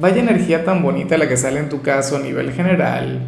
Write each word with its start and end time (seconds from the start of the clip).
Vaya 0.00 0.20
energía 0.20 0.64
tan 0.64 0.80
bonita 0.80 1.18
la 1.18 1.28
que 1.28 1.36
sale 1.36 1.58
en 1.58 1.68
tu 1.68 1.82
caso 1.82 2.16
a 2.16 2.20
nivel 2.20 2.52
general. 2.52 3.18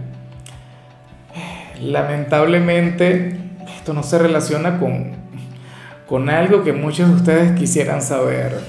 Lamentablemente, 1.82 3.36
esto 3.76 3.92
no 3.92 4.04
se 4.04 4.20
relaciona 4.20 4.78
con, 4.78 5.10
con 6.06 6.30
algo 6.30 6.62
que 6.62 6.72
muchos 6.72 7.08
de 7.08 7.14
ustedes 7.16 7.58
quisieran 7.58 8.02
saber. 8.02 8.60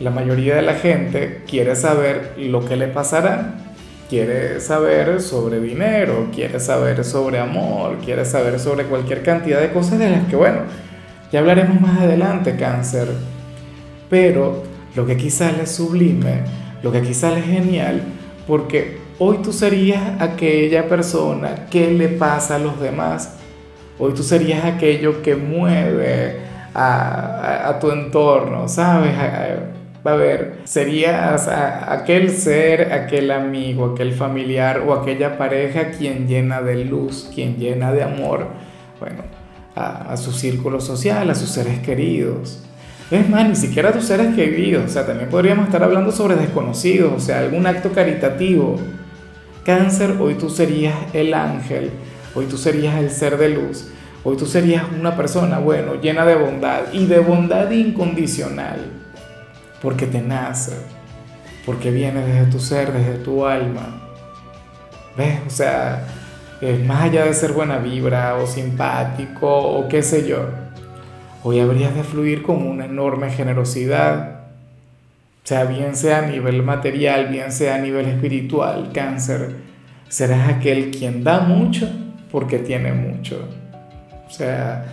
La 0.00 0.10
mayoría 0.10 0.54
de 0.54 0.62
la 0.62 0.74
gente 0.74 1.42
quiere 1.46 1.76
saber 1.76 2.32
lo 2.38 2.64
que 2.64 2.76
le 2.76 2.88
pasará. 2.88 3.56
Quiere 4.08 4.58
saber 4.60 5.20
sobre 5.20 5.60
dinero, 5.60 6.30
quiere 6.34 6.58
saber 6.60 7.04
sobre 7.04 7.40
amor, 7.40 7.98
quiere 8.02 8.24
saber 8.24 8.58
sobre 8.58 8.84
cualquier 8.84 9.22
cantidad 9.22 9.60
de 9.60 9.70
cosas 9.70 9.98
de 9.98 10.08
las 10.08 10.24
que, 10.28 10.36
bueno, 10.36 10.60
ya 11.30 11.40
hablaremos 11.40 11.78
más 11.78 12.00
adelante, 12.00 12.56
cáncer. 12.56 13.08
Pero 14.08 14.62
lo 14.96 15.04
que 15.04 15.18
quizás 15.18 15.58
les 15.58 15.70
sublime 15.70 16.67
lo 16.82 16.92
que 16.92 16.98
aquí 16.98 17.14
sale 17.14 17.40
es 17.40 17.46
genial 17.46 18.02
porque 18.46 18.98
hoy 19.18 19.38
tú 19.38 19.52
serías 19.52 20.20
aquella 20.20 20.88
persona 20.88 21.66
que 21.70 21.90
le 21.90 22.08
pasa 22.08 22.56
a 22.56 22.58
los 22.58 22.80
demás. 22.80 23.36
Hoy 23.98 24.14
tú 24.14 24.22
serías 24.22 24.64
aquello 24.64 25.22
que 25.22 25.36
mueve 25.36 26.36
a, 26.74 27.76
tu 27.80 27.90
entorno, 27.90 28.68
¿sabes? 28.68 29.12
A, 30.04 30.12
ver, 30.14 30.60
serías 30.64 31.48
aquel 31.48 32.30
ser, 32.30 32.92
aquel 32.94 33.30
amigo, 33.30 33.92
aquel 33.92 34.14
familiar 34.14 34.82
o 34.86 34.94
aquella 34.94 35.36
pareja 35.36 35.90
quien 35.90 36.26
llena 36.26 36.62
de 36.62 36.84
luz, 36.84 37.30
quien 37.34 37.56
llena 37.56 37.92
de 37.92 38.04
amor, 38.04 38.46
bueno, 39.00 39.24
a, 39.74 40.12
a 40.12 40.16
su 40.16 40.32
círculo 40.32 40.80
social, 40.80 41.28
a 41.28 41.34
sus 41.34 41.50
seres 41.50 41.80
queridos. 41.80 42.67
Es 43.10 43.26
más, 43.26 43.48
ni 43.48 43.56
siquiera 43.56 43.90
tus 43.90 44.04
seres 44.04 44.34
queridos, 44.34 44.84
o 44.84 44.88
sea, 44.88 45.06
también 45.06 45.30
podríamos 45.30 45.66
estar 45.66 45.82
hablando 45.82 46.12
sobre 46.12 46.36
desconocidos, 46.36 47.10
o 47.16 47.20
sea, 47.20 47.38
algún 47.38 47.66
acto 47.66 47.90
caritativo. 47.92 48.76
Cáncer, 49.64 50.16
hoy 50.20 50.34
tú 50.34 50.50
serías 50.50 50.94
el 51.14 51.32
ángel, 51.32 51.90
hoy 52.34 52.44
tú 52.46 52.58
serías 52.58 52.96
el 52.96 53.10
ser 53.10 53.38
de 53.38 53.48
luz, 53.48 53.88
hoy 54.24 54.36
tú 54.36 54.44
serías 54.44 54.84
una 54.98 55.16
persona, 55.16 55.58
bueno, 55.58 55.94
llena 55.94 56.26
de 56.26 56.34
bondad 56.34 56.92
y 56.92 57.06
de 57.06 57.18
bondad 57.20 57.70
incondicional, 57.70 58.78
porque 59.80 60.06
te 60.06 60.20
nace, 60.20 60.72
porque 61.64 61.90
viene 61.90 62.20
desde 62.26 62.50
tu 62.50 62.60
ser, 62.60 62.92
desde 62.92 63.14
tu 63.24 63.46
alma. 63.46 64.02
¿Ves? 65.16 65.40
O 65.46 65.50
sea, 65.50 66.06
más 66.86 67.04
allá 67.04 67.24
de 67.24 67.32
ser 67.32 67.52
buena 67.52 67.78
vibra 67.78 68.36
o 68.36 68.46
simpático 68.46 69.48
o 69.48 69.88
qué 69.88 70.02
sé 70.02 70.28
yo 70.28 70.67
hoy 71.44 71.60
habrías 71.60 71.94
de 71.94 72.04
fluir 72.04 72.42
con 72.42 72.66
una 72.66 72.86
enorme 72.86 73.30
generosidad, 73.30 74.40
sea 75.44 75.64
bien 75.64 75.96
sea 75.96 76.18
a 76.18 76.26
nivel 76.26 76.62
material, 76.62 77.28
bien 77.28 77.52
sea 77.52 77.76
a 77.76 77.78
nivel 77.78 78.06
espiritual, 78.06 78.90
cáncer, 78.92 79.56
serás 80.08 80.48
aquel 80.48 80.90
quien 80.90 81.24
da 81.24 81.40
mucho 81.40 81.88
porque 82.30 82.58
tiene 82.58 82.92
mucho. 82.92 83.48
O 84.26 84.30
sea, 84.30 84.84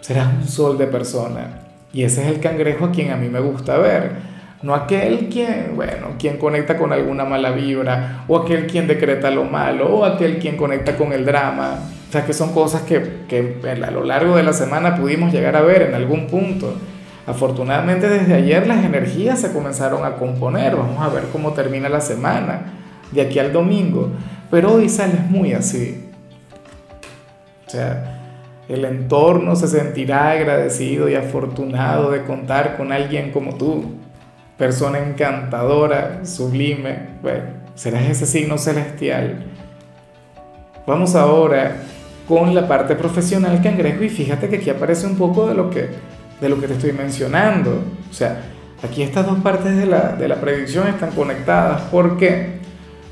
serás 0.00 0.28
un 0.32 0.46
sol 0.46 0.78
de 0.78 0.86
persona. 0.86 1.60
Y 1.92 2.04
ese 2.04 2.22
es 2.22 2.28
el 2.28 2.40
cangrejo 2.40 2.86
a 2.86 2.92
quien 2.92 3.10
a 3.10 3.16
mí 3.16 3.28
me 3.28 3.40
gusta 3.40 3.78
ver. 3.78 4.12
No 4.62 4.74
aquel 4.74 5.28
quien, 5.28 5.72
bueno, 5.74 6.12
quien 6.18 6.36
conecta 6.36 6.76
con 6.78 6.92
alguna 6.92 7.24
mala 7.24 7.50
vibra, 7.50 8.24
o 8.28 8.38
aquel 8.38 8.66
quien 8.68 8.86
decreta 8.86 9.30
lo 9.30 9.44
malo, 9.44 9.92
o 9.92 10.04
aquel 10.04 10.38
quien 10.38 10.56
conecta 10.56 10.96
con 10.96 11.12
el 11.12 11.24
drama. 11.24 11.80
O 12.12 12.14
sea, 12.14 12.26
que 12.26 12.34
son 12.34 12.52
cosas 12.52 12.82
que, 12.82 13.24
que 13.26 13.56
a 13.66 13.90
lo 13.90 14.04
largo 14.04 14.36
de 14.36 14.42
la 14.42 14.52
semana 14.52 14.96
pudimos 14.96 15.32
llegar 15.32 15.56
a 15.56 15.62
ver 15.62 15.80
en 15.80 15.94
algún 15.94 16.26
punto. 16.26 16.74
Afortunadamente 17.26 18.06
desde 18.06 18.34
ayer 18.34 18.66
las 18.66 18.84
energías 18.84 19.40
se 19.40 19.50
comenzaron 19.50 20.04
a 20.04 20.16
componer. 20.16 20.76
Vamos 20.76 21.00
a 21.00 21.08
ver 21.08 21.24
cómo 21.32 21.54
termina 21.54 21.88
la 21.88 22.02
semana 22.02 22.64
de 23.12 23.22
aquí 23.22 23.38
al 23.38 23.50
domingo. 23.50 24.10
Pero 24.50 24.74
hoy 24.74 24.90
sales 24.90 25.22
muy 25.30 25.54
así. 25.54 26.04
O 27.66 27.70
sea, 27.70 28.20
el 28.68 28.84
entorno 28.84 29.56
se 29.56 29.68
sentirá 29.68 30.32
agradecido 30.32 31.08
y 31.08 31.14
afortunado 31.14 32.10
de 32.10 32.24
contar 32.24 32.76
con 32.76 32.92
alguien 32.92 33.32
como 33.32 33.54
tú. 33.54 33.86
Persona 34.58 34.98
encantadora, 34.98 36.26
sublime. 36.26 37.08
Bueno, 37.22 37.44
serás 37.74 38.02
ese 38.02 38.26
signo 38.26 38.58
celestial. 38.58 39.46
Vamos 40.86 41.14
ahora 41.14 41.76
con 42.28 42.54
la 42.54 42.68
parte 42.68 42.94
profesional 42.94 43.60
cangrejo 43.62 44.04
y 44.04 44.08
fíjate 44.08 44.48
que 44.48 44.56
aquí 44.56 44.70
aparece 44.70 45.06
un 45.06 45.16
poco 45.16 45.48
de 45.48 45.54
lo 45.54 45.70
que, 45.70 45.88
de 46.40 46.48
lo 46.48 46.60
que 46.60 46.68
te 46.68 46.74
estoy 46.74 46.92
mencionando. 46.92 47.82
O 48.10 48.14
sea, 48.14 48.40
aquí 48.82 49.02
estas 49.02 49.26
dos 49.26 49.38
partes 49.40 49.76
de 49.76 49.86
la, 49.86 50.12
de 50.12 50.28
la 50.28 50.36
predicción 50.36 50.88
están 50.88 51.10
conectadas. 51.10 51.82
¿Por 51.82 52.16
qué? 52.16 52.60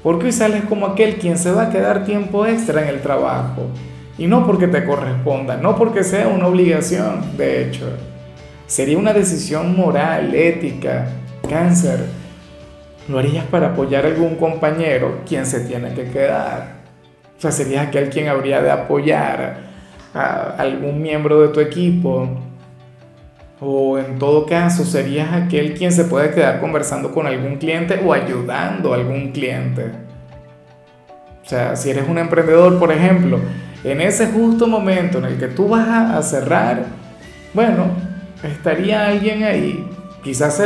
Porque 0.02 0.26
hoy 0.26 0.32
sales 0.32 0.64
como 0.64 0.86
aquel 0.86 1.16
quien 1.16 1.36
se 1.36 1.50
va 1.50 1.64
a 1.64 1.70
quedar 1.70 2.04
tiempo 2.04 2.46
extra 2.46 2.82
en 2.82 2.88
el 2.88 3.00
trabajo. 3.00 3.66
Y 4.16 4.26
no 4.26 4.46
porque 4.46 4.68
te 4.68 4.84
corresponda, 4.84 5.56
no 5.56 5.76
porque 5.76 6.04
sea 6.04 6.28
una 6.28 6.46
obligación, 6.46 7.36
de 7.36 7.64
hecho. 7.64 7.86
Sería 8.66 8.98
una 8.98 9.12
decisión 9.12 9.76
moral, 9.76 10.34
ética, 10.34 11.08
cáncer. 11.48 12.06
Lo 13.08 13.18
harías 13.18 13.44
para 13.46 13.68
apoyar 13.68 14.04
a 14.04 14.08
algún 14.08 14.36
compañero 14.36 15.20
quien 15.26 15.44
se 15.46 15.60
tiene 15.60 15.92
que 15.94 16.04
quedar. 16.10 16.79
O 17.40 17.42
sea, 17.42 17.52
serías 17.52 17.88
aquel 17.88 18.10
quien 18.10 18.28
habría 18.28 18.60
de 18.60 18.70
apoyar 18.70 19.60
a 20.12 20.56
algún 20.58 21.00
miembro 21.00 21.40
de 21.40 21.48
tu 21.48 21.60
equipo. 21.60 22.28
O 23.58 23.98
en 23.98 24.18
todo 24.18 24.44
caso, 24.44 24.84
serías 24.84 25.32
aquel 25.32 25.72
quien 25.72 25.90
se 25.90 26.04
puede 26.04 26.32
quedar 26.32 26.60
conversando 26.60 27.10
con 27.10 27.26
algún 27.26 27.56
cliente 27.56 27.98
o 28.04 28.12
ayudando 28.12 28.92
a 28.92 28.96
algún 28.96 29.32
cliente. 29.32 29.86
O 31.42 31.48
sea, 31.48 31.76
si 31.76 31.88
eres 31.88 32.06
un 32.06 32.18
emprendedor, 32.18 32.78
por 32.78 32.92
ejemplo, 32.92 33.40
en 33.84 34.02
ese 34.02 34.26
justo 34.26 34.66
momento 34.66 35.16
en 35.16 35.24
el 35.24 35.38
que 35.38 35.48
tú 35.48 35.66
vas 35.66 35.88
a 35.88 36.22
cerrar, 36.22 36.84
bueno, 37.54 37.86
estaría 38.42 39.06
alguien 39.06 39.44
ahí, 39.44 39.88
quizás 40.22 40.62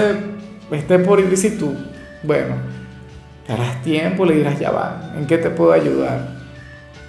esté 0.72 0.98
por 0.98 1.20
ir 1.20 1.36
si 1.36 1.56
tú, 1.56 1.72
bueno, 2.24 2.56
te 3.46 3.52
harás 3.52 3.80
tiempo, 3.82 4.26
le 4.26 4.38
dirás, 4.38 4.58
ya 4.58 4.72
va, 4.72 5.12
¿en 5.16 5.24
qué 5.24 5.38
te 5.38 5.50
puedo 5.50 5.70
ayudar? 5.70 6.42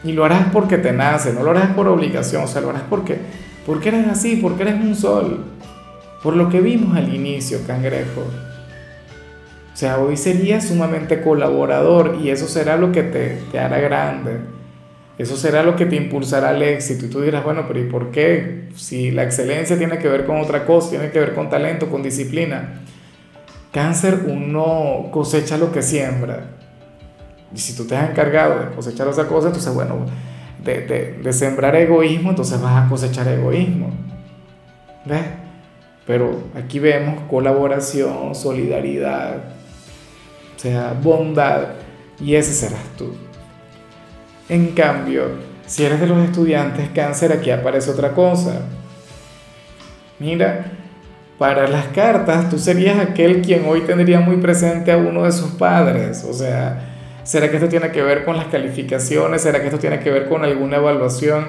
Y 0.05 0.13
lo 0.13 0.23
harás 0.23 0.49
porque 0.53 0.77
te 0.77 0.93
nace, 0.93 1.33
no 1.33 1.43
lo 1.43 1.51
harás 1.51 1.71
por 1.73 1.87
obligación, 1.87 2.43
o 2.43 2.47
sea, 2.47 2.61
lo 2.61 2.69
harás 2.69 2.83
porque, 2.89 3.17
porque 3.65 3.89
eres 3.89 4.07
así, 4.07 4.35
porque 4.35 4.61
eres 4.61 4.75
un 4.75 4.95
sol. 4.95 5.43
Por 6.21 6.35
lo 6.35 6.47
que 6.49 6.61
vimos 6.61 6.95
al 6.95 7.13
inicio, 7.13 7.59
cangrejo. 7.65 8.21
O 9.73 9.77
sea, 9.77 9.97
hoy 9.97 10.15
serías 10.15 10.67
sumamente 10.67 11.21
colaborador 11.21 12.19
y 12.23 12.29
eso 12.29 12.47
será 12.47 12.77
lo 12.77 12.91
que 12.91 13.03
te, 13.03 13.39
te 13.51 13.59
hará 13.59 13.79
grande. 13.79 14.37
Eso 15.17 15.37
será 15.37 15.63
lo 15.63 15.75
que 15.75 15.85
te 15.85 15.95
impulsará 15.95 16.49
al 16.49 16.61
éxito. 16.61 17.05
Y 17.05 17.09
tú 17.09 17.21
dirás, 17.21 17.43
bueno, 17.43 17.65
pero 17.67 17.79
¿y 17.79 17.85
por 17.85 18.11
qué? 18.11 18.69
Si 18.75 19.11
la 19.11 19.23
excelencia 19.23 19.77
tiene 19.77 19.97
que 19.97 20.07
ver 20.07 20.25
con 20.25 20.37
otra 20.37 20.65
cosa, 20.65 20.91
tiene 20.91 21.09
que 21.09 21.19
ver 21.19 21.33
con 21.33 21.49
talento, 21.49 21.89
con 21.89 22.03
disciplina. 22.03 22.81
Cáncer, 23.71 24.25
uno 24.27 25.09
cosecha 25.11 25.57
lo 25.57 25.71
que 25.71 25.81
siembra. 25.81 26.51
Y 27.55 27.57
si 27.57 27.73
tú 27.73 27.85
te 27.85 27.95
has 27.95 28.09
encargado 28.09 28.59
de 28.59 28.75
cosechar 28.75 29.07
otra 29.07 29.25
cosa, 29.27 29.47
entonces, 29.47 29.73
bueno, 29.73 30.05
de, 30.61 31.17
de, 31.23 31.33
sembrar 31.33 31.75
egoísmo, 31.75 32.31
entonces 32.31 32.59
vas 32.61 32.85
a 32.85 32.89
cosechar 32.89 33.27
egoísmo. 33.29 33.91
¿Ves? 35.05 35.23
Pero 36.05 36.43
aquí 36.55 36.79
vemos 36.79 37.21
colaboración, 37.29 38.35
solidaridad, 38.35 39.37
o 40.55 40.59
sea, 40.59 40.93
bondad, 41.01 41.69
y 42.19 42.35
ese 42.35 42.53
serás 42.53 42.83
tú. 42.97 43.13
En 44.49 44.67
cambio, 44.73 45.29
si 45.65 45.83
eres 45.83 45.99
de 45.99 46.07
los 46.07 46.23
estudiantes 46.23 46.89
cáncer, 46.89 47.31
aquí 47.31 47.51
aparece 47.51 47.89
otra 47.89 48.11
cosa. 48.11 48.61
Mira, 50.19 50.73
para 51.37 51.67
las 51.67 51.87
cartas, 51.87 52.49
tú 52.49 52.59
serías 52.59 52.99
aquel 52.99 53.41
quien 53.41 53.65
hoy 53.65 53.81
tendría 53.81 54.19
muy 54.19 54.37
presente 54.37 54.91
a 54.91 54.97
uno 54.97 55.23
de 55.23 55.31
sus 55.31 55.51
padres, 55.51 56.23
o 56.23 56.33
sea, 56.33 56.94
¿Será 57.25 57.49
que 57.49 57.57
esto 57.57 57.67
tiene 57.67 57.91
que 57.91 58.03
ver 58.03 58.23
con 58.23 58.37
las 58.37 58.45
calificaciones? 58.45 59.41
¿Será 59.41 59.59
que 59.59 59.65
esto 59.65 59.79
tiene 59.79 59.99
que 59.99 60.11
ver 60.11 60.29
con 60.29 60.45
alguna 60.45 60.77
evaluación? 60.77 61.47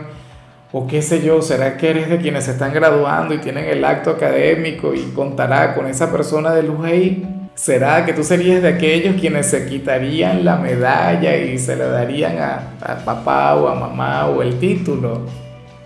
O 0.73 0.87
qué 0.87 1.03
sé 1.03 1.23
yo, 1.23 1.43
¿será 1.43 1.77
que 1.77 1.91
eres 1.91 2.09
de 2.09 2.17
quienes 2.17 2.45
se 2.45 2.53
están 2.53 2.73
graduando 2.73 3.35
y 3.35 3.39
tienen 3.39 3.67
el 3.67 3.85
acto 3.85 4.11
académico 4.11 4.95
y 4.95 5.03
contará 5.15 5.75
con 5.75 5.87
esa 5.87 6.11
persona 6.11 6.55
de 6.55 6.63
luz 6.63 6.83
ahí? 6.83 7.51
¿Será 7.55 8.07
que 8.07 8.15
tú 8.15 8.25
serías 8.25 8.63
de 8.63 8.69
aquellos 8.69 9.21
quienes 9.21 9.51
se 9.51 9.67
quitarían 9.67 10.47
la 10.47 10.57
medalla 10.57 11.37
y 11.37 11.59
se 11.59 11.77
la 11.77 11.89
darían 11.89 12.39
a, 12.39 12.73
a 12.81 12.97
papá 13.05 13.55
o 13.57 13.69
a 13.69 13.75
mamá 13.75 14.29
o 14.29 14.41
el 14.41 14.59
título? 14.59 15.27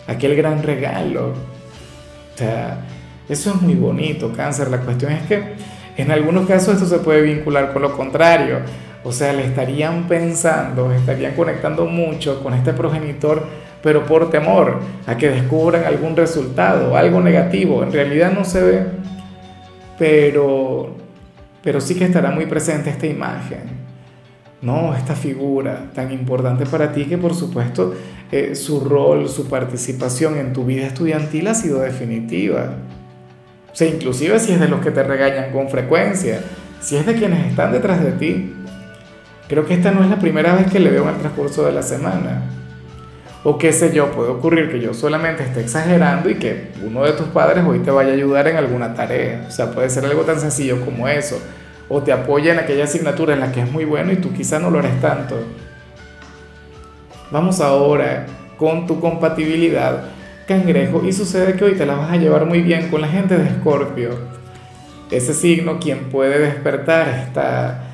Aquel 0.07 0.37
gran 0.37 0.63
regalo. 0.63 1.31
O 1.31 2.39
sea, 2.39 2.79
eso 3.29 3.51
es 3.51 3.61
muy 3.61 3.75
bonito, 3.75 4.33
cáncer. 4.33 4.71
La 4.71 4.79
cuestión 4.79 5.11
es 5.11 5.23
que 5.23 5.43
en 5.97 6.13
algunos 6.13 6.47
casos 6.47 6.75
esto 6.75 6.87
se 6.87 7.03
puede 7.03 7.23
vincular 7.23 7.73
con 7.73 7.83
lo 7.83 7.97
contrario. 7.97 8.61
O 9.03 9.13
sea, 9.13 9.33
le 9.33 9.45
estarían 9.45 10.07
pensando, 10.09 10.93
estarían 10.93 11.35
conectando 11.35 11.87
mucho 11.87 12.43
con 12.43 12.55
este 12.55 12.73
progenitor, 12.73 13.43
pero 13.83 14.05
por 14.05 14.31
temor 14.31 14.81
a 15.07 15.17
que 15.17 15.31
descubran 15.31 15.85
algún 15.85 16.17
resultado, 16.17 16.97
algo 16.97 17.21
negativo. 17.21 17.83
En 17.83 17.93
realidad 17.93 18.33
no 18.33 18.45
se 18.45 18.63
ve, 18.63 18.87
pero 19.99 21.01
pero 21.63 21.81
sí 21.81 21.95
que 21.95 22.05
estará 22.05 22.31
muy 22.31 22.47
presente 22.47 22.91
esta 22.91 23.07
imagen, 23.07 23.61
¿no? 24.63 24.95
Esta 24.95 25.15
figura 25.15 25.91
tan 25.95 26.11
importante 26.11 26.65
para 26.67 26.93
ti 26.93 27.05
que 27.05 27.19
por 27.19 27.35
supuesto 27.35 27.95
eh, 28.33 28.55
su 28.55 28.81
rol, 28.81 29.29
su 29.29 29.49
participación 29.49 30.39
en 30.39 30.53
tu 30.53 30.65
vida 30.65 30.87
estudiantil 30.87 31.49
ha 31.49 31.55
sido 31.55 31.81
definitiva. 31.81 32.77
O 33.71 33.77
sea, 33.77 33.89
inclusive 33.89 34.39
si 34.39 34.53
es 34.53 34.61
de 34.61 34.69
los 34.69 34.81
que 34.81 34.91
te 34.91 35.03
regañan 35.03 35.53
con 35.53 35.69
frecuencia, 35.69 36.41
si 36.81 36.97
es 36.97 37.07
de 37.07 37.15
quienes 37.15 37.47
están 37.47 37.73
detrás 37.73 38.03
de 38.03 38.13
ti. 38.13 38.55
Creo 39.51 39.67
que 39.67 39.75
esta 39.75 39.91
no 39.91 40.05
es 40.05 40.09
la 40.09 40.21
primera 40.21 40.55
vez 40.55 40.71
que 40.71 40.79
le 40.79 40.91
veo 40.91 41.03
en 41.03 41.09
el 41.09 41.17
transcurso 41.17 41.67
de 41.67 41.73
la 41.73 41.83
semana. 41.83 42.43
O 43.43 43.59
qué 43.59 43.73
sé 43.73 43.93
yo, 43.93 44.13
puede 44.13 44.31
ocurrir 44.31 44.71
que 44.71 44.79
yo 44.79 44.95
solamente 44.95 45.43
esté 45.43 45.61
exagerando 45.61 46.31
y 46.31 46.37
que 46.37 46.69
uno 46.87 47.03
de 47.03 47.15
tus 47.15 47.27
padres 47.27 47.65
hoy 47.67 47.81
te 47.81 47.91
vaya 47.91 48.11
a 48.11 48.15
ayudar 48.15 48.47
en 48.47 48.59
alguna 48.59 48.95
tarea. 48.95 49.47
O 49.49 49.51
sea, 49.51 49.73
puede 49.73 49.91
ser 49.91 50.05
algo 50.05 50.23
tan 50.23 50.39
sencillo 50.39 50.85
como 50.85 51.09
eso. 51.09 51.37
O 51.89 52.01
te 52.01 52.13
apoya 52.13 52.53
en 52.53 52.61
aquella 52.61 52.85
asignatura 52.85 53.35
en 53.35 53.41
la 53.41 53.51
que 53.51 53.63
es 53.63 53.73
muy 53.73 53.85
bueno 53.85 54.13
y 54.13 54.19
tú 54.19 54.33
quizá 54.33 54.61
no 54.61 54.71
lo 54.71 54.79
eres 54.79 55.01
tanto. 55.01 55.35
Vamos 57.33 57.61
ahora 57.61 58.27
con 58.57 58.87
tu 58.87 59.01
compatibilidad, 59.01 60.11
cangrejo, 60.47 61.03
y 61.05 61.13
sucede 61.13 61.55
que 61.55 61.65
hoy 61.65 61.75
te 61.75 61.87
la 61.87 61.97
vas 61.97 62.13
a 62.13 62.17
llevar 62.19 62.47
muy 62.47 62.63
bien 62.63 62.89
con 62.89 63.01
la 63.01 63.09
gente 63.09 63.37
de 63.37 63.49
Escorpio. 63.49 64.11
Ese 65.11 65.35
signo 65.35 65.81
quien 65.81 66.09
puede 66.09 66.39
despertar 66.39 67.09
esta, 67.09 67.90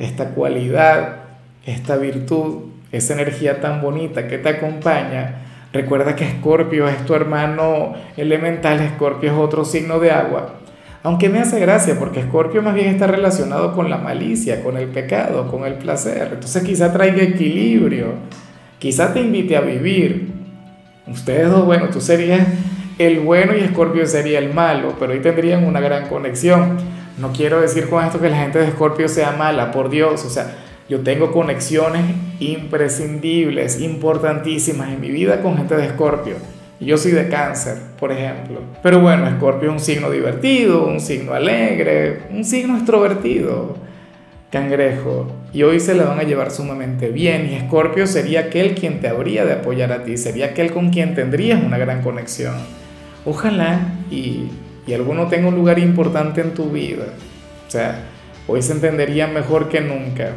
esta 0.00 0.30
cualidad, 0.30 1.16
esta 1.64 1.96
virtud 1.96 2.70
esa 2.92 3.14
energía 3.14 3.60
tan 3.60 3.80
bonita 3.80 4.26
que 4.26 4.38
te 4.38 4.48
acompaña. 4.48 5.42
Recuerda 5.72 6.16
que 6.16 6.24
Escorpio 6.24 6.88
es 6.88 7.04
tu 7.06 7.14
hermano 7.14 7.94
elemental, 8.16 8.80
Escorpio 8.80 9.30
es 9.30 9.38
otro 9.38 9.64
signo 9.64 10.00
de 10.00 10.10
agua. 10.10 10.54
Aunque 11.02 11.28
me 11.28 11.38
hace 11.38 11.60
gracia 11.60 11.96
porque 11.98 12.20
Escorpio 12.20 12.62
más 12.62 12.74
bien 12.74 12.88
está 12.88 13.06
relacionado 13.06 13.74
con 13.74 13.88
la 13.88 13.98
malicia, 13.98 14.62
con 14.62 14.76
el 14.76 14.88
pecado, 14.88 15.48
con 15.48 15.64
el 15.64 15.74
placer. 15.74 16.30
Entonces 16.32 16.62
quizá 16.62 16.92
traiga 16.92 17.22
equilibrio, 17.22 18.14
quizá 18.78 19.14
te 19.14 19.20
invite 19.20 19.56
a 19.56 19.60
vivir. 19.60 20.32
Ustedes 21.06 21.48
dos, 21.48 21.64
bueno, 21.64 21.88
tú 21.88 22.00
serías 22.00 22.46
el 22.98 23.20
bueno 23.20 23.56
y 23.56 23.60
Escorpio 23.60 24.06
sería 24.06 24.40
el 24.40 24.52
malo, 24.52 24.94
pero 24.98 25.12
ahí 25.12 25.20
tendrían 25.20 25.64
una 25.64 25.80
gran 25.80 26.08
conexión. 26.08 26.76
No 27.20 27.32
quiero 27.32 27.60
decir 27.60 27.88
con 27.88 28.04
esto 28.04 28.20
que 28.20 28.30
la 28.30 28.38
gente 28.38 28.58
de 28.58 28.68
Escorpio 28.68 29.08
sea 29.08 29.32
mala, 29.32 29.72
por 29.72 29.90
Dios, 29.90 30.24
o 30.24 30.30
sea, 30.30 30.56
yo 30.88 31.00
tengo 31.00 31.30
conexiones 31.32 32.02
imprescindibles, 32.40 33.80
importantísimas 33.80 34.88
en 34.88 35.00
mi 35.00 35.10
vida 35.10 35.42
con 35.42 35.56
gente 35.56 35.76
de 35.76 35.86
Escorpio. 35.86 36.34
Yo 36.80 36.96
soy 36.96 37.12
de 37.12 37.28
cáncer, 37.28 37.76
por 37.98 38.10
ejemplo. 38.10 38.60
Pero 38.82 39.00
bueno, 39.00 39.28
Escorpio 39.28 39.68
es 39.68 39.74
un 39.74 39.80
signo 39.80 40.10
divertido, 40.10 40.86
un 40.86 40.98
signo 40.98 41.34
alegre, 41.34 42.22
un 42.30 42.42
signo 42.42 42.76
extrovertido. 42.76 43.76
Cangrejo. 44.50 45.30
Y 45.52 45.62
hoy 45.62 45.78
se 45.78 45.94
la 45.94 46.04
van 46.04 46.18
a 46.18 46.24
llevar 46.24 46.50
sumamente 46.50 47.10
bien. 47.10 47.48
Y 47.50 47.54
Escorpio 47.54 48.06
sería 48.06 48.40
aquel 48.40 48.74
quien 48.74 49.00
te 49.00 49.08
habría 49.08 49.44
de 49.44 49.52
apoyar 49.52 49.92
a 49.92 50.02
ti, 50.02 50.16
sería 50.16 50.46
aquel 50.46 50.72
con 50.72 50.90
quien 50.90 51.14
tendrías 51.14 51.62
una 51.62 51.78
gran 51.78 52.02
conexión. 52.02 52.54
Ojalá 53.24 53.80
y, 54.10 54.48
y 54.86 54.94
alguno 54.94 55.28
tenga 55.28 55.48
un 55.48 55.54
lugar 55.54 55.78
importante 55.78 56.40
en 56.40 56.54
tu 56.54 56.70
vida. 56.70 57.04
O 57.66 57.70
sea, 57.70 58.04
hoy 58.46 58.62
se 58.62 58.72
entendería 58.72 59.26
mejor 59.26 59.68
que 59.68 59.80
nunca. 59.80 60.30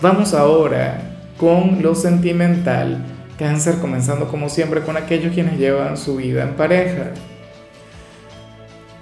Vamos 0.00 0.34
ahora 0.34 1.00
con 1.38 1.82
lo 1.82 1.94
sentimental. 1.94 3.04
Cáncer 3.38 3.76
comenzando 3.80 4.28
como 4.28 4.48
siempre 4.48 4.82
con 4.82 4.96
aquellos 4.96 5.32
quienes 5.32 5.58
llevan 5.58 5.96
su 5.96 6.16
vida 6.16 6.42
en 6.42 6.54
pareja. 6.54 7.12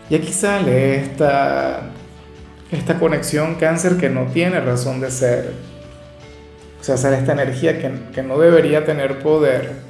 Y 0.08 0.14
aquí 0.14 0.32
sale 0.32 0.96
esta, 0.96 1.82
esta 2.70 2.98
conexión 2.98 3.56
cáncer 3.56 3.96
que 3.96 4.08
no 4.08 4.26
tiene 4.26 4.60
razón 4.60 5.00
de 5.00 5.10
ser. 5.10 5.52
O 6.80 6.84
sea, 6.84 6.96
sale 6.96 7.18
esta 7.18 7.32
energía 7.32 7.78
que, 7.78 7.92
que 8.12 8.22
no 8.22 8.38
debería 8.38 8.84
tener 8.84 9.18
poder. 9.20 9.89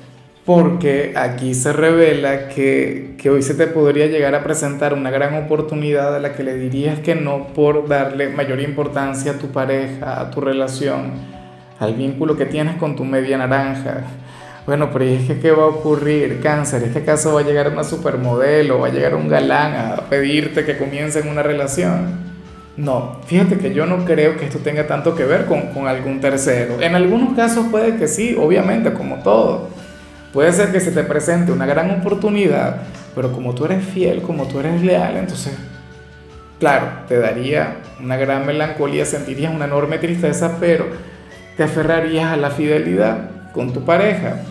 Porque 0.52 1.12
aquí 1.14 1.54
se 1.54 1.72
revela 1.72 2.48
que, 2.48 3.14
que 3.18 3.30
hoy 3.30 3.40
se 3.40 3.54
te 3.54 3.68
podría 3.68 4.08
llegar 4.08 4.34
a 4.34 4.42
presentar 4.42 4.94
una 4.94 5.08
gran 5.08 5.40
oportunidad 5.44 6.16
a 6.16 6.18
la 6.18 6.32
que 6.32 6.42
le 6.42 6.56
dirías 6.56 6.98
que 6.98 7.14
no 7.14 7.46
por 7.54 7.86
darle 7.86 8.30
mayor 8.30 8.60
importancia 8.60 9.30
a 9.30 9.38
tu 9.38 9.52
pareja, 9.52 10.20
a 10.20 10.28
tu 10.32 10.40
relación, 10.40 11.12
al 11.78 11.94
vínculo 11.94 12.36
que 12.36 12.46
tienes 12.46 12.74
con 12.78 12.96
tu 12.96 13.04
media 13.04 13.38
naranja. 13.38 14.00
Bueno, 14.66 14.90
pero 14.92 15.04
es 15.04 15.28
que 15.28 15.38
¿qué 15.38 15.52
va 15.52 15.62
a 15.62 15.66
ocurrir? 15.66 16.40
Cáncer, 16.42 16.82
¿es 16.82 16.90
que 16.90 16.98
acaso 16.98 17.32
va 17.32 17.42
a 17.42 17.44
llegar 17.44 17.68
una 17.68 17.84
supermodelo, 17.84 18.80
va 18.80 18.88
a 18.88 18.90
llegar 18.90 19.14
un 19.14 19.28
galán 19.28 19.74
a 19.74 19.96
pedirte 20.10 20.64
que 20.64 20.76
comiencen 20.76 21.28
una 21.28 21.44
relación? 21.44 22.28
No, 22.76 23.20
fíjate 23.24 23.56
que 23.58 23.72
yo 23.72 23.86
no 23.86 24.04
creo 24.04 24.36
que 24.36 24.46
esto 24.46 24.58
tenga 24.58 24.88
tanto 24.88 25.14
que 25.14 25.24
ver 25.24 25.46
con, 25.46 25.68
con 25.68 25.86
algún 25.86 26.20
tercero. 26.20 26.80
En 26.80 26.96
algunos 26.96 27.36
casos 27.36 27.66
puede 27.70 27.94
que 27.98 28.08
sí, 28.08 28.36
obviamente, 28.36 28.92
como 28.92 29.22
todo 29.22 29.78
Puede 30.32 30.52
ser 30.52 30.70
que 30.70 30.80
se 30.80 30.92
te 30.92 31.02
presente 31.02 31.50
una 31.50 31.66
gran 31.66 31.90
oportunidad, 31.90 32.82
pero 33.16 33.32
como 33.32 33.54
tú 33.54 33.64
eres 33.64 33.84
fiel, 33.84 34.22
como 34.22 34.46
tú 34.46 34.60
eres 34.60 34.80
leal, 34.80 35.16
entonces, 35.16 35.52
claro, 36.60 36.86
te 37.08 37.18
daría 37.18 37.78
una 38.00 38.16
gran 38.16 38.46
melancolía, 38.46 39.04
sentirías 39.04 39.52
una 39.52 39.64
enorme 39.64 39.98
tristeza, 39.98 40.58
pero 40.60 40.86
te 41.56 41.64
aferrarías 41.64 42.26
a 42.32 42.36
la 42.36 42.50
fidelidad 42.50 43.30
con 43.52 43.72
tu 43.72 43.84
pareja. 43.84 44.42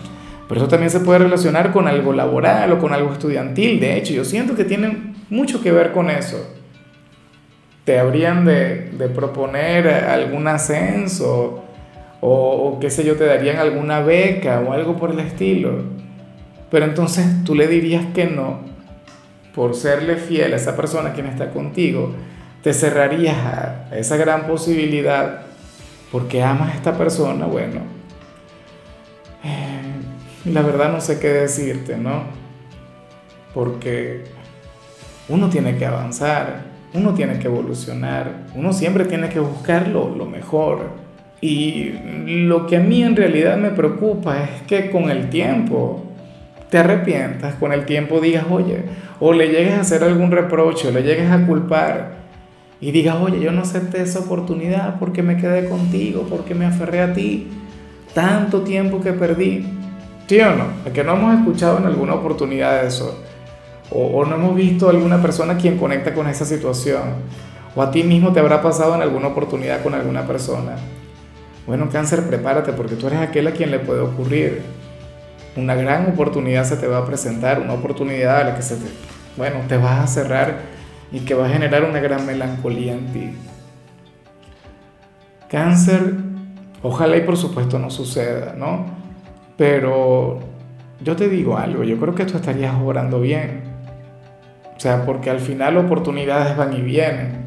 Pero 0.48 0.60
eso 0.60 0.68
también 0.68 0.90
se 0.90 1.00
puede 1.00 1.20
relacionar 1.20 1.72
con 1.72 1.88
algo 1.88 2.12
laboral 2.12 2.72
o 2.72 2.78
con 2.78 2.92
algo 2.92 3.12
estudiantil. 3.12 3.80
De 3.80 3.96
hecho, 3.96 4.12
yo 4.12 4.24
siento 4.24 4.54
que 4.54 4.64
tienen 4.64 5.14
mucho 5.30 5.62
que 5.62 5.72
ver 5.72 5.92
con 5.92 6.10
eso. 6.10 6.54
Te 7.84 7.98
habrían 7.98 8.44
de, 8.44 8.90
de 8.90 9.08
proponer 9.08 9.88
algún 9.88 10.46
ascenso 10.46 11.69
o, 12.20 12.78
qué 12.80 12.90
sé 12.90 13.04
yo, 13.04 13.16
te 13.16 13.24
darían 13.24 13.56
alguna 13.56 14.00
beca 14.00 14.60
o 14.60 14.72
algo 14.72 14.96
por 14.96 15.10
el 15.10 15.20
estilo. 15.20 15.84
Pero 16.70 16.84
entonces 16.84 17.26
tú 17.44 17.54
le 17.54 17.66
dirías 17.66 18.06
que 18.14 18.26
no, 18.26 18.60
por 19.54 19.74
serle 19.74 20.16
fiel 20.16 20.52
a 20.52 20.56
esa 20.56 20.76
persona 20.76 21.12
quien 21.12 21.26
está 21.26 21.50
contigo, 21.50 22.14
te 22.62 22.72
cerrarías 22.74 23.36
a 23.36 23.96
esa 23.96 24.16
gran 24.16 24.46
posibilidad 24.46 25.42
porque 26.12 26.42
amas 26.42 26.72
a 26.72 26.74
esta 26.74 26.98
persona, 26.98 27.46
bueno, 27.46 27.80
eh, 29.44 30.50
la 30.50 30.62
verdad 30.62 30.92
no 30.92 31.00
sé 31.00 31.18
qué 31.18 31.28
decirte, 31.28 31.96
¿no? 31.96 32.24
Porque 33.54 34.24
uno 35.28 35.48
tiene 35.48 35.76
que 35.76 35.86
avanzar, 35.86 36.64
uno 36.94 37.14
tiene 37.14 37.38
que 37.38 37.46
evolucionar, 37.46 38.46
uno 38.54 38.72
siempre 38.72 39.04
tiene 39.04 39.28
que 39.28 39.40
buscar 39.40 39.88
lo, 39.88 40.14
lo 40.14 40.26
mejor. 40.26 41.09
Y 41.40 41.94
lo 42.26 42.66
que 42.66 42.76
a 42.76 42.80
mí 42.80 43.02
en 43.02 43.16
realidad 43.16 43.56
me 43.56 43.70
preocupa 43.70 44.44
es 44.44 44.62
que 44.66 44.90
con 44.90 45.10
el 45.10 45.30
tiempo 45.30 46.04
te 46.68 46.78
arrepientas, 46.78 47.54
con 47.54 47.72
el 47.72 47.86
tiempo 47.86 48.20
digas, 48.20 48.44
oye, 48.50 48.82
o 49.18 49.32
le 49.32 49.48
llegues 49.48 49.74
a 49.74 49.80
hacer 49.80 50.04
algún 50.04 50.30
reproche, 50.30 50.88
o 50.88 50.90
le 50.92 51.02
llegues 51.02 51.30
a 51.30 51.46
culpar 51.46 52.20
y 52.80 52.92
digas, 52.92 53.16
oye, 53.20 53.40
yo 53.40 53.52
no 53.52 53.62
acepté 53.62 54.02
esa 54.02 54.20
oportunidad 54.20 54.98
porque 54.98 55.22
me 55.22 55.36
quedé 55.36 55.68
contigo, 55.68 56.26
porque 56.28 56.54
me 56.54 56.66
aferré 56.66 57.00
a 57.00 57.12
ti, 57.12 57.48
tanto 58.14 58.60
tiempo 58.60 59.00
que 59.00 59.12
perdí. 59.12 59.66
¿Sí 60.26 60.40
o 60.40 60.54
no? 60.54 60.64
Es 60.86 60.92
que 60.92 61.02
no 61.02 61.14
hemos 61.14 61.38
escuchado 61.38 61.78
en 61.78 61.86
alguna 61.86 62.14
oportunidad 62.14 62.84
eso. 62.84 63.20
O, 63.90 64.18
o 64.18 64.24
no 64.24 64.36
hemos 64.36 64.54
visto 64.54 64.88
alguna 64.88 65.20
persona 65.20 65.56
quien 65.56 65.76
conecta 65.76 66.14
con 66.14 66.28
esa 66.28 66.44
situación. 66.44 67.02
O 67.74 67.82
a 67.82 67.90
ti 67.90 68.04
mismo 68.04 68.32
te 68.32 68.38
habrá 68.38 68.62
pasado 68.62 68.94
en 68.94 69.02
alguna 69.02 69.28
oportunidad 69.28 69.82
con 69.82 69.94
alguna 69.94 70.26
persona. 70.26 70.76
Bueno, 71.70 71.88
cáncer, 71.88 72.26
prepárate 72.26 72.72
porque 72.72 72.96
tú 72.96 73.06
eres 73.06 73.20
aquel 73.20 73.46
a 73.46 73.52
quien 73.52 73.70
le 73.70 73.78
puede 73.78 74.00
ocurrir. 74.00 74.60
Una 75.54 75.76
gran 75.76 76.10
oportunidad 76.10 76.64
se 76.64 76.76
te 76.76 76.88
va 76.88 76.98
a 76.98 77.06
presentar, 77.06 77.60
una 77.60 77.74
oportunidad 77.74 78.40
a 78.40 78.44
la 78.44 78.56
que 78.56 78.62
se 78.62 78.74
te, 78.74 78.86
bueno, 79.36 79.60
te 79.68 79.76
vas 79.76 80.00
a 80.00 80.06
cerrar 80.08 80.62
y 81.12 81.20
que 81.20 81.34
va 81.34 81.46
a 81.46 81.48
generar 81.48 81.84
una 81.84 82.00
gran 82.00 82.26
melancolía 82.26 82.94
en 82.94 83.12
ti. 83.12 83.36
Cáncer, 85.48 86.14
ojalá 86.82 87.16
y 87.16 87.20
por 87.20 87.36
supuesto 87.36 87.78
no 87.78 87.88
suceda, 87.88 88.52
¿no? 88.58 88.86
Pero 89.56 90.40
yo 91.00 91.14
te 91.14 91.28
digo 91.28 91.56
algo, 91.56 91.84
yo 91.84 92.00
creo 92.00 92.16
que 92.16 92.24
tú 92.24 92.36
estarías 92.36 92.74
obrando 92.82 93.20
bien. 93.20 93.62
O 94.76 94.80
sea, 94.80 95.06
porque 95.06 95.30
al 95.30 95.38
final 95.38 95.76
oportunidades 95.76 96.56
van 96.56 96.72
y 96.72 96.80
vienen. 96.80 97.44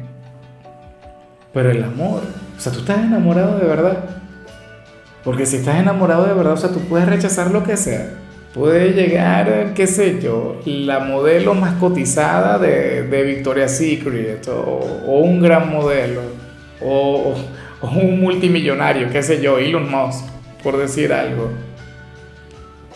pero 1.52 1.70
el 1.70 1.84
amor, 1.84 2.22
o 2.56 2.60
sea, 2.60 2.72
tú 2.72 2.80
estás 2.80 2.98
enamorado 2.98 3.58
de 3.58 3.66
verdad. 3.66 4.04
Porque 5.24 5.46
si 5.46 5.56
estás 5.56 5.80
enamorado 5.80 6.26
de 6.26 6.34
verdad, 6.34 6.52
o 6.52 6.56
sea, 6.56 6.70
tú 6.70 6.80
puedes 6.80 7.08
rechazar 7.08 7.50
lo 7.50 7.64
que 7.64 7.76
sea. 7.76 8.10
Puede 8.52 8.92
llegar, 8.92 9.72
qué 9.74 9.86
sé 9.86 10.20
yo, 10.20 10.60
la 10.64 11.00
modelo 11.00 11.54
más 11.54 11.74
cotizada 11.74 12.58
de, 12.58 13.02
de 13.02 13.22
Victoria's 13.24 13.76
Secret, 13.76 14.46
o, 14.46 15.18
un 15.18 15.40
gran 15.40 15.70
modelo, 15.70 16.20
o, 16.80 17.34
o, 17.80 17.88
un 17.88 18.20
multimillonario, 18.20 19.10
qué 19.10 19.24
sé 19.24 19.40
yo, 19.40 19.58
Elon 19.58 19.90
Musk, 19.90 20.24
por 20.62 20.76
decir 20.76 21.12
algo. 21.12 21.50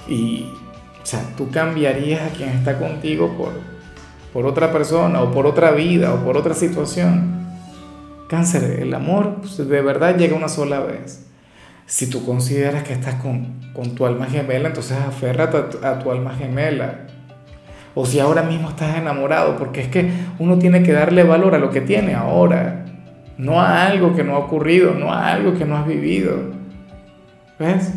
Y, 0.06 0.46
o 1.02 1.06
sea, 1.06 1.22
tú 1.36 1.50
cambiarías 1.50 2.20
a 2.20 2.36
quien 2.36 2.50
está 2.50 2.78
contigo 2.78 3.34
por, 3.36 3.52
por 4.32 4.46
otra 4.46 4.70
persona, 4.70 5.22
o 5.22 5.32
por 5.32 5.44
otra 5.44 5.72
vida, 5.72 6.14
o 6.14 6.24
por 6.24 6.36
otra 6.36 6.54
situación. 6.54 7.47
Cáncer, 8.28 8.80
el 8.80 8.92
amor 8.92 9.36
pues, 9.40 9.56
de 9.56 9.80
verdad 9.80 10.16
llega 10.16 10.36
una 10.36 10.48
sola 10.48 10.80
vez. 10.80 11.24
Si 11.86 12.10
tú 12.10 12.26
consideras 12.26 12.82
que 12.82 12.92
estás 12.92 13.14
con, 13.14 13.60
con 13.72 13.94
tu 13.94 14.04
alma 14.04 14.26
gemela, 14.26 14.68
entonces 14.68 14.98
aférrate 14.98 15.56
a 15.82 15.98
tu, 15.98 16.10
alma 16.10 16.34
gemela. 16.34 17.06
O 17.94 18.04
si 18.04 18.20
ahora 18.20 18.42
mismo 18.42 18.68
estás 18.68 18.98
enamorado, 18.98 19.56
porque 19.56 19.80
es 19.80 19.88
que 19.88 20.12
uno 20.38 20.58
tiene 20.58 20.82
que 20.82 20.92
darle 20.92 21.24
valor 21.24 21.54
a 21.54 21.58
lo 21.58 21.70
que 21.70 21.80
tiene 21.80 22.14
ahora, 22.14 22.84
no 23.38 23.62
a 23.62 23.86
algo 23.86 24.14
que 24.14 24.22
no 24.22 24.34
ha 24.34 24.38
ocurrido, 24.40 24.92
no 24.92 25.10
a 25.10 25.32
algo 25.32 25.54
que 25.54 25.64
no 25.64 25.78
has 25.78 25.86
vivido. 25.86 26.34
¿Ves? 27.58 27.94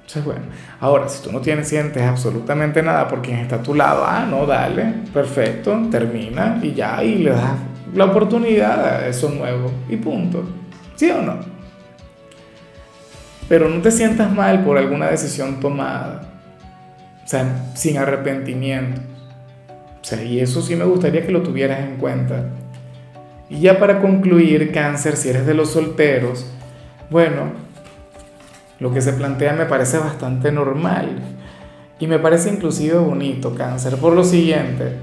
Entonces, 0.00 0.24
bueno, 0.24 0.40
ahora 0.80 1.10
si 1.10 1.22
tú 1.22 1.30
no 1.30 1.40
tienes, 1.40 1.68
sientes 1.68 2.02
absolutamente 2.02 2.82
nada 2.82 3.06
por 3.06 3.20
quien 3.20 3.38
está 3.38 3.56
a 3.56 3.62
tu 3.62 3.74
lado, 3.74 4.02
ah, 4.06 4.26
no, 4.28 4.46
dale, 4.46 4.94
perfecto, 5.12 5.78
termina 5.90 6.58
y 6.62 6.72
ya, 6.72 7.04
y 7.04 7.18
le 7.18 7.30
das 7.30 7.52
la 7.94 8.06
oportunidad 8.06 8.84
a 8.84 9.06
eso 9.08 9.30
nuevo 9.30 9.70
y 9.88 9.96
punto. 9.96 10.44
¿Sí 10.96 11.10
o 11.10 11.22
no? 11.22 11.40
Pero 13.48 13.68
no 13.68 13.82
te 13.82 13.90
sientas 13.90 14.32
mal 14.32 14.64
por 14.64 14.78
alguna 14.78 15.10
decisión 15.10 15.60
tomada, 15.60 16.22
o 17.24 17.28
sea, 17.28 17.72
sin 17.74 17.98
arrepentimiento. 17.98 19.00
O 20.00 20.04
sea, 20.04 20.22
y 20.22 20.40
eso 20.40 20.62
sí 20.62 20.74
me 20.74 20.84
gustaría 20.84 21.24
que 21.24 21.32
lo 21.32 21.42
tuvieras 21.42 21.80
en 21.80 21.96
cuenta. 21.96 22.46
Y 23.48 23.60
ya 23.60 23.78
para 23.78 24.00
concluir, 24.00 24.72
cáncer, 24.72 25.16
si 25.16 25.28
eres 25.28 25.46
de 25.46 25.54
los 25.54 25.70
solteros, 25.70 26.46
bueno, 27.10 27.52
lo 28.80 28.92
que 28.92 29.00
se 29.00 29.12
plantea 29.12 29.52
me 29.52 29.66
parece 29.66 29.98
bastante 29.98 30.50
normal 30.50 31.20
y 32.00 32.06
me 32.06 32.18
parece 32.18 32.48
inclusive 32.48 32.98
bonito, 32.98 33.54
cáncer, 33.54 33.96
por 33.96 34.14
lo 34.14 34.24
siguiente. 34.24 34.96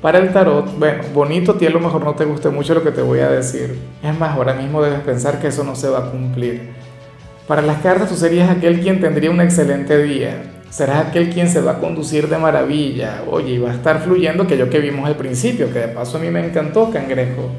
Para 0.00 0.18
el 0.18 0.32
tarot, 0.32 0.78
bueno, 0.78 1.02
bonito, 1.12 1.52
a 1.52 1.58
ti 1.58 1.66
a 1.66 1.70
lo 1.70 1.80
mejor 1.80 2.04
no 2.04 2.14
te 2.14 2.24
guste 2.24 2.50
mucho 2.50 2.72
lo 2.72 2.84
que 2.84 2.92
te 2.92 3.02
voy 3.02 3.18
a 3.18 3.28
decir. 3.28 3.76
Es 4.00 4.16
más, 4.16 4.36
ahora 4.36 4.54
mismo 4.54 4.80
debes 4.80 5.00
pensar 5.00 5.40
que 5.40 5.48
eso 5.48 5.64
no 5.64 5.74
se 5.74 5.88
va 5.88 5.98
a 5.98 6.10
cumplir. 6.10 6.70
Para 7.48 7.62
las 7.62 7.78
cartas 7.78 8.08
tú 8.08 8.14
serías 8.14 8.48
aquel 8.48 8.80
quien 8.80 9.00
tendría 9.00 9.30
un 9.30 9.40
excelente 9.40 10.00
día. 10.00 10.52
Serás 10.70 11.06
aquel 11.06 11.30
quien 11.30 11.48
se 11.48 11.60
va 11.60 11.72
a 11.72 11.78
conducir 11.78 12.28
de 12.28 12.38
maravilla. 12.38 13.22
Oye, 13.28 13.54
y 13.54 13.58
va 13.58 13.70
a 13.70 13.74
estar 13.74 14.00
fluyendo 14.00 14.44
aquello 14.44 14.70
que 14.70 14.78
vimos 14.78 15.04
al 15.06 15.16
principio, 15.16 15.72
que 15.72 15.80
de 15.80 15.88
paso 15.88 16.18
a 16.18 16.20
mí 16.20 16.30
me 16.30 16.46
encantó, 16.46 16.90
cangrejo. 16.90 17.50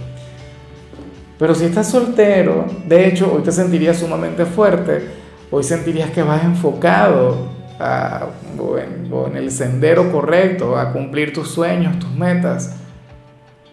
Pero 1.37 1.55
si 1.55 1.65
estás 1.65 1.89
soltero, 1.89 2.65
de 2.85 3.07
hecho, 3.07 3.33
hoy 3.33 3.41
te 3.41 3.51
sentirías 3.51 3.97
sumamente 3.97 4.45
fuerte. 4.45 5.09
Hoy 5.51 5.63
sentirías 5.63 6.11
que 6.11 6.23
vas 6.23 6.43
enfocado 6.43 7.58
o, 7.79 8.77
en, 8.77 9.37
el 9.37 9.51
sendero 9.51 10.11
correcto, 10.11 10.77
a 10.77 10.91
cumplir 10.91 11.33
tus 11.33 11.49
sueños, 11.49 11.97
tus 11.99 12.11
metas. 12.11 12.75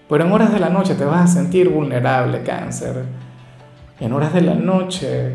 Pero 0.09 0.25
en 0.25 0.33
horas 0.33 0.53
de 0.53 0.61
la 0.61 0.69
noche 0.69 0.95
te 0.95 1.05
vas 1.05 1.31
a 1.31 1.35
sentir 1.35 1.69
vulnerable, 1.69 2.43
cáncer. 2.43 3.05
En 3.99 4.13
horas 4.13 4.33
de 4.33 4.43
la 4.43 4.55
noche, 4.55 5.33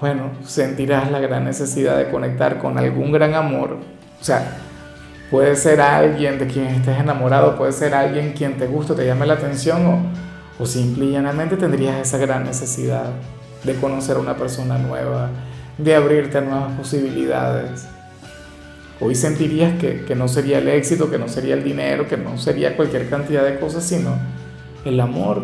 bueno, 0.00 0.30
sentirás 0.44 1.10
la 1.10 1.20
gran 1.20 1.44
necesidad 1.44 1.96
de 1.96 2.10
conectar 2.10 2.58
con 2.58 2.76
algún 2.76 3.12
gran 3.12 3.34
amor. 3.34 3.78
O 4.20 4.24
sea, 4.24 4.58
puede 5.30 5.56
ser 5.56 5.80
alguien 5.80 6.38
de 6.38 6.46
quien 6.46 6.66
estés 6.66 6.98
enamorado, 6.98 7.56
puede 7.56 7.72
ser 7.72 7.94
alguien 7.94 8.32
quien 8.32 8.58
te 8.58 8.66
guste, 8.66 8.94
te 8.94 9.06
llame 9.06 9.26
la 9.26 9.34
atención 9.34 9.86
o, 9.86 10.62
o 10.62 10.66
simple 10.66 11.06
y 11.06 11.12
llanamente 11.12 11.56
tendrías 11.56 11.96
esa 11.96 12.18
gran 12.18 12.44
necesidad 12.44 13.10
de 13.64 13.74
conocer 13.76 14.16
a 14.16 14.20
una 14.20 14.36
persona 14.36 14.78
nueva, 14.78 15.30
de 15.78 15.94
abrirte 15.94 16.38
a 16.38 16.40
nuevas 16.40 16.72
posibilidades. 16.72 17.86
Hoy 18.98 19.14
sentirías 19.14 19.78
que, 19.78 20.14
no 20.16 20.26
sería 20.26 20.58
el 20.58 20.68
éxito, 20.68 21.10
que 21.10 21.18
no 21.18 21.28
sería 21.28 21.54
el 21.54 21.62
dinero, 21.62 22.08
que 22.08 22.16
no 22.16 22.38
sería 22.38 22.76
cualquier 22.76 23.10
cantidad 23.10 23.44
de 23.44 23.58
cosas, 23.58 23.84
sino 23.84 24.16
el 24.86 24.98
amor. 25.00 25.42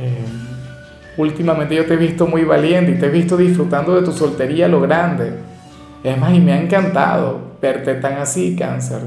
Eh, 0.00 0.24
últimamente 1.18 1.74
yo 1.74 1.84
te 1.84 1.94
he 1.94 1.98
visto 1.98 2.26
muy 2.26 2.44
valiente 2.44 2.92
y 2.92 2.98
te 2.98 3.06
he 3.06 3.10
visto 3.10 3.36
disfrutando 3.36 3.94
de 3.94 4.02
tu 4.02 4.12
soltería 4.12 4.68
lo 4.68 4.80
grande. 4.80 5.34
Es 6.02 6.16
más, 6.16 6.32
y 6.32 6.40
me 6.40 6.52
ha 6.52 6.60
encantado 6.60 7.56
verte 7.60 7.94
tan 7.96 8.14
así, 8.14 8.56
cáncer. 8.56 9.02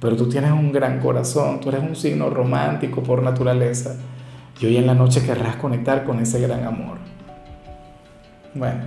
Pero 0.00 0.16
tú 0.16 0.28
tienes 0.28 0.52
un 0.52 0.72
gran 0.72 1.00
corazón, 1.00 1.60
tú 1.60 1.68
eres 1.68 1.82
un 1.82 1.96
signo 1.96 2.30
romántico 2.30 3.02
por 3.02 3.22
naturaleza. 3.22 3.96
Y 4.60 4.66
hoy 4.66 4.76
en 4.78 4.86
la 4.86 4.94
noche 4.94 5.22
querrás 5.24 5.56
conectar 5.56 6.04
con 6.04 6.20
ese 6.20 6.40
gran 6.40 6.64
amor. 6.64 7.07
Bueno, 8.58 8.80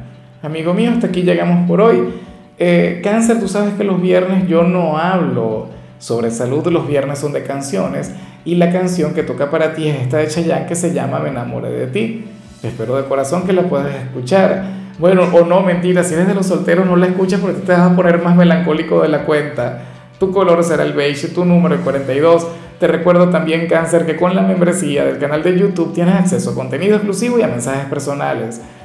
amigo 0.44 0.74
mío, 0.74 0.92
hasta 0.92 1.08
aquí 1.08 1.22
llegamos 1.22 1.66
por 1.66 1.80
hoy. 1.80 2.14
Eh, 2.60 3.00
cáncer, 3.02 3.40
tú 3.40 3.48
sabes 3.48 3.74
que 3.76 3.86
los 3.86 4.02
viernes 4.02 4.46
yo 4.50 4.64
no 4.64 4.98
hablo 4.98 5.70
sobre 5.98 6.30
salud, 6.30 6.68
los 6.68 6.86
viernes 6.90 7.20
son 7.20 7.32
de 7.32 7.44
canciones 7.44 8.12
y 8.44 8.56
la 8.56 8.70
canción 8.70 9.14
que 9.14 9.24
toca 9.24 9.50
para 9.50 9.74
ti 9.74 9.88
es 9.88 10.02
esta 10.02 10.18
de 10.18 10.28
Chayanne 10.28 10.66
que 10.66 10.76
se 10.76 10.94
llama 10.94 11.20
Me 11.20 11.30
enamoré 11.30 11.70
de 11.70 11.88
ti. 11.88 12.26
Espero 12.62 12.98
de 12.98 13.06
corazón 13.06 13.44
que 13.44 13.54
la 13.54 13.64
puedas 13.64 13.96
escuchar. 13.96 14.66
Bueno, 15.00 15.24
o 15.32 15.46
no, 15.46 15.62
mentira, 15.62 16.04
si 16.04 16.16
eres 16.16 16.28
de 16.28 16.34
los 16.34 16.48
solteros 16.48 16.86
no 16.86 16.98
la 16.98 17.08
escuchas 17.08 17.40
porque 17.40 17.62
te 17.62 17.72
vas 17.72 17.92
a 17.92 17.96
poner 17.96 18.22
más 18.22 18.36
melancólico 18.36 19.02
de 19.02 19.08
la 19.08 19.24
cuenta. 19.24 19.84
Tu 20.20 20.34
color 20.34 20.62
será 20.66 20.84
el 20.84 20.92
beige, 20.92 21.30
tu 21.30 21.46
número 21.46 21.76
el 21.76 21.82
42. 21.82 22.46
Te 22.78 22.88
recuerdo 22.88 23.30
también, 23.30 23.68
Cáncer, 23.68 24.06
que 24.06 24.18
con 24.18 24.36
la 24.36 24.42
membresía 24.42 25.06
del 25.06 25.18
canal 25.18 25.44
de 25.44 25.58
YouTube 25.58 25.94
tienes 25.94 26.16
acceso 26.16 26.52
a 26.52 26.56
contenido 26.56 26.98
exclusivo 26.98 27.40
y 27.40 27.44
a 27.44 27.48
mensajes 27.48 27.86
personales 27.86 28.60